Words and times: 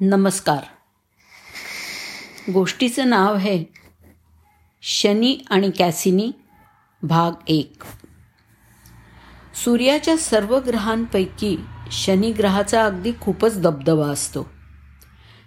नमस्कार. 0.00 0.64
गोष्टीचं 2.52 3.10
नाव 3.10 3.34
आहे 3.34 3.64
शनी 4.82 5.38
आणि 5.50 5.70
कॅसिनी 5.70 6.30
भाग 7.02 7.32
एक. 7.46 7.82
सूर्याच्या 9.64 10.16
सर्व 10.16 10.58
ग्रहांपैकी 10.58 11.56
शनी 11.92 12.32
ग्रहाचा 12.32 12.84
अगदी 12.84 13.12
खूपच 13.20 13.60
दबदबा 13.60 14.06
असतो. 14.06 14.50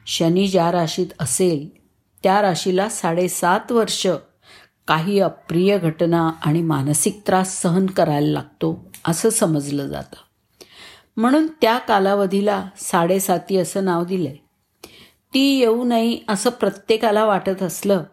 शनी 0.06 0.48
ज्या 0.48 0.72
राशीत 0.72 1.08
असेल 1.20 1.70
त्या 2.24 2.42
राशीला 2.42 2.90
साडेसात 2.90 3.72
वर्ष 3.72 4.08
काही 4.88 5.20
अप्रिय 5.20 5.78
घटना 5.78 6.32
आणि 6.46 6.62
मानसिक 6.62 7.22
त्रास 7.28 7.62
सहन 7.62 7.86
करायला 7.86 8.28
लागतो 8.28 8.92
असं 9.06 9.30
समजलं 9.30 9.88
जातं. 9.88 10.31
म्हणून 11.18 11.48
त्या 11.62 11.78
कालावधीला 11.78 12.70
साडेसाती 12.78 13.58
असं 13.58 13.86
नाव 13.86 14.06
दिलंय. 14.06 14.36
ती 15.34 15.60
येऊ 15.60 15.84
नये 15.84 16.20
असं 16.28 16.50
प्रत्येकाला 16.50 17.26
वाटत 17.26 17.64
असलं 17.64 18.04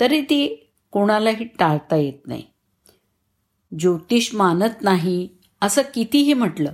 तरी 0.00 0.20
ती 0.20 0.70
कोणालाही 0.90 1.44
टाळता 1.44 1.96
येत 1.96 2.26
नाही. 2.26 2.42
ज्योतिष 3.78 4.34
मानत 4.34 4.82
नाही 4.82 5.28
असं 5.62 5.82
कितीही 5.94 6.34
म्हटलं 6.34 6.72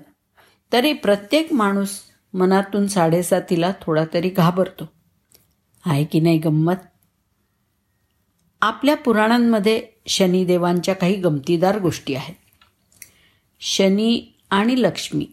तरी 0.72 0.92
प्रत्येक 0.92 1.52
माणूस 1.52 2.00
मनातून 2.34 2.86
साडेसातीला 2.86 3.72
थोडा 3.82 4.04
तरी 4.14 4.28
घाबरतो. 4.28 4.84
आहे 5.86 6.04
की 6.04 6.20
नाही 6.20 6.38
गंमत? 6.38 6.74
आपल्या 8.62 8.96
पुराणांमध्ये 8.96 9.82
शनिदेवांच्या 10.06 10.94
काही 10.94 11.14
गमतीदार 11.14 11.78
गोष्टी 11.78 12.14
आहेत. 12.14 12.34
शनी 13.60 14.38
आणि 14.50 14.82
लक्ष्मी 14.82 15.26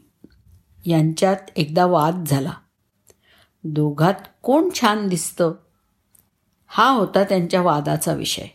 यांच्यात 0.88 1.36
एकदा 1.56 1.86
वाद 1.86 2.24
झाला. 2.28 2.52
दोघात 3.64 4.14
कोण 4.42 4.70
छान 4.80 5.08
दिसतं? 5.08 5.54
हा 6.68 6.90
होता 6.90 7.24
त्यांच्या 7.24 7.62
वादाचा 7.62 8.14
विषय. 8.14 8.46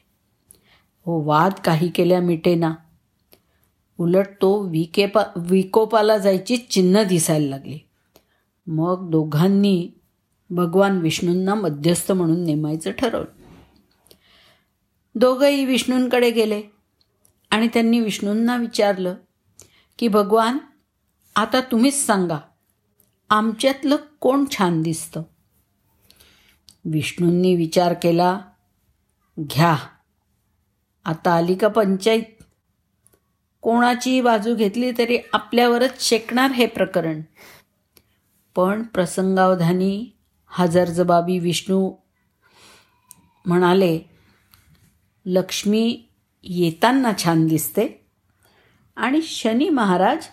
हो 1.06 1.22
वाद 1.24 1.52
काही 1.64 1.88
केल्या 1.88 2.20
मिटेना 2.20 2.74
उलट 3.98 4.26
तो 4.42 4.60
विकेपा 4.60 5.22
विकोपाला 5.36 6.18
जायची 6.18 6.56
चिन्ह 6.56 7.02
दिसायला 7.02 7.48
लागली. 7.48 7.78
मग 8.66 9.10
दोघांनी 9.10 9.88
भगवान 10.50 10.98
विष्णूंना 10.98 11.54
मध्यस्थ 11.54 12.12
म्हणून 12.12 12.44
नेमायचं 12.44 12.90
ठरवलं. 12.90 13.42
दोघंही 15.14 15.64
विष्णूंकडे 15.64 16.30
गेले 16.30 16.62
आणि 17.50 17.68
त्यांनी 17.68 18.00
विष्णूंना 18.00 18.56
विचारलं 18.56 19.14
की 19.98 20.08
भगवान 20.08 20.58
आता 21.36 21.60
तुम्हीच 21.60 22.06
सांगा 22.06 22.38
आमच्यातलं 23.30 23.96
कोण 24.20 24.44
छान 24.50 24.82
दिसतं? 24.82 25.22
विष्णूंनी 26.84 27.54
विचार 27.56 27.92
केला 27.92 28.40
घ्या. 29.40 29.76
आता 31.04 31.32
आली 31.32 31.54
का 31.54 31.68
पंचायत 31.68 32.42
कोणाची 33.62 34.20
बाजू 34.20 34.54
घेतली 34.54 34.92
तरी 34.98 35.18
आपल्यावरच 35.32 36.02
शेकणार 36.08 36.50
हे 36.50 36.66
प्रकरण. 36.66 37.20
पण 38.54 38.82
प्रसंगावधानी 38.82 40.06
हजरजबाबी 40.46 41.38
विष्णू 41.38 41.92
म्हणाले 43.46 44.00
लक्ष्मी 45.26 46.04
येताना 46.44 47.12
छान 47.24 47.46
दिसते 47.46 48.06
आणि 48.96 49.22
शनी 49.22 49.68
महाराज 49.68 50.26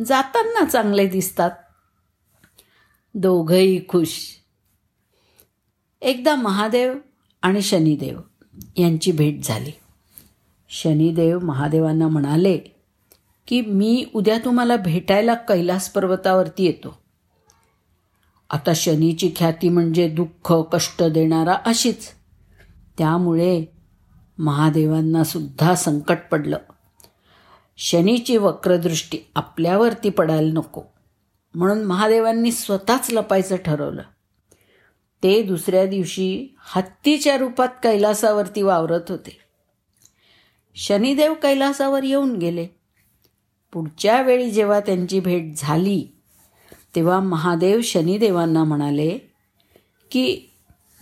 जाताना 0.00 0.64
चांगले 0.64 1.06
दिसतात. 1.06 1.50
दोघंही 3.14 3.80
खुश. 3.88 4.16
एकदा 6.02 6.34
महादेव 6.34 6.94
आणि 7.42 7.62
शनिदेव 7.62 8.20
यांची 8.76 9.12
भेट 9.12 9.44
झाली. 9.44 9.70
शनिदेव 10.68 11.38
महादेवांना 11.38 12.08
म्हणाले 12.08 12.58
की 13.46 13.60
मी 13.60 14.06
उद्या 14.14 14.38
तुम्हाला 14.38 14.76
भेटायला 14.76 15.34
कैलास 15.34 15.90
पर्वतावरती 15.90 16.64
येतो. 16.64 16.98
आता 18.50 18.72
शनीची 18.74 19.32
ख्याती 19.36 19.68
म्हणजे 19.68 20.08
दुःख 20.08 20.52
कष्ट 20.52 21.02
देणारा 21.02 21.58
अशीच. 21.66 22.08
त्यामुळे 22.98 23.64
महादेवांना 24.38 25.24
सुद्धा 25.24 25.74
संकट 25.74 26.18
पडलं. 26.30 26.56
शनीची 27.76 28.36
वक्रदृष्टी 28.36 29.18
आपल्यावरती 29.34 30.10
पडायला 30.10 30.52
नको. 30.52 30.82
म्हणून 31.54 31.84
महादेवांनी 31.84 32.52
स्वतःच 32.52 33.10
लपायचं 33.10 33.56
ठरवलं. 33.56 34.02
ते 35.22 35.42
दुसऱ्या 35.42 35.86
दिवशी 35.86 36.56
हत्तीच्या 36.58 37.36
रूपात 37.36 37.68
कैलासावरती 37.82 38.62
वावरत 38.62 39.00
होते. 39.08 39.38
शनिदेव 40.74 41.34
कैलासावर 41.34 42.04
येऊन 42.04 42.36
गेले. 42.36 42.66
पुढच्या 43.72 44.22
वेळी 44.22 44.50
जेव्हा 44.50 44.80
त्यांची 44.80 45.20
भेट 45.20 45.52
झाली 45.56 46.08
तेव्हा 46.94 47.20
महादेव 47.20 47.80
शनिदेवांना 47.80 48.64
म्हणाले 48.64 49.18
की 50.10 50.40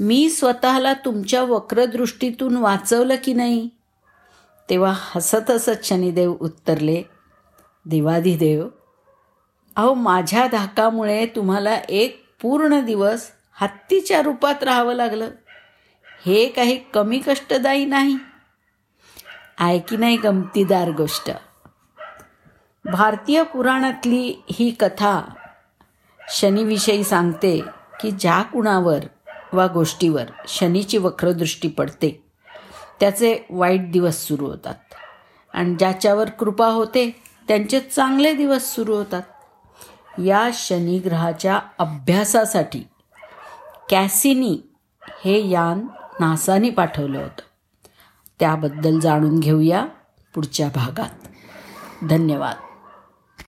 मी 0.00 0.30
स्वतःला 0.30 0.92
तुमच्या 0.92 1.42
वक्रदृष्टीतून 1.42 2.56
वाचवलं 2.56 3.14
की 3.24 3.32
नाही? 3.32 3.68
तेव्हा 4.72 4.92
हसत 4.96 5.50
हसत 5.50 5.84
शनिदेव 5.84 6.36
उत्तरले 6.40 7.02
देवाधिदेव 7.86 8.68
अहो 9.76 9.94
माझ्या 9.94 10.46
धाकामुळे 10.46 11.26
तुम्हाला 11.26 11.74
एक 11.88 12.24
पूर्ण 12.42 12.84
दिवस 12.84 13.30
हत्तीच्या 13.60 14.22
रूपात 14.22 14.62
राहावं 14.62 14.94
लागलं. 14.94 15.30
हे 16.24 16.48
काही 16.48 16.76
कमी 16.76 17.18
कष्टदायी 17.18 17.84
नाही. 17.84 18.16
आहे 19.58 19.78
की 19.78 19.96
नाही 19.96 20.16
गमतीदार 20.16 20.90
गोष्ट? 20.90 21.30
भारतीय 22.84 23.42
पुराणातली 23.42 24.42
ही 24.52 24.70
कथा 24.70 25.34
शनीविषयी 26.30 27.04
सांगते 27.04 27.60
की 28.00 28.10
ज्या 28.10 28.42
कुणावर 28.42 28.98
वा 29.52 29.66
गोष्टीवर 29.66 30.24
शनीची 30.48 30.98
वक्रदृष्टी 30.98 31.68
पडते 31.68 32.21
त्याचे 33.02 33.38
वाईट 33.50 33.92
दिवस 33.92 34.26
सुरू 34.26 34.46
होतात. 34.46 34.74
आणि 35.54 35.74
ज्याच्यावर 35.74 36.30
कृपा 36.30 36.66
होते 36.66 37.22
त्यांचे 37.48 37.80
चांगले 37.80 38.34
दिवस 38.34 38.74
सुरू 38.74 38.96
होतात. 38.96 39.22
या 40.18 40.50
शनिग्रहाच्या 40.52 41.60
अभ्यासासाठी 41.78 42.84
कॅसिनी 43.90 44.58
हे 45.24 45.48
यान 45.48 45.86
नासाने 46.20 46.70
पाठवलं 46.70 47.18
होतं. 47.18 47.42
त्याबद्दल 48.40 48.98
जाणून 48.98 49.40
घेऊया 49.40 49.86
पुढच्या 50.34 50.68
भागात. 50.74 51.10
धन्यवाद. 52.08 52.56